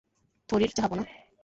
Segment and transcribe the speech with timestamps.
[0.49, 1.03] থরির, জাহাঁপনা।